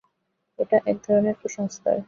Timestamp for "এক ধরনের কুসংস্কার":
0.85-1.97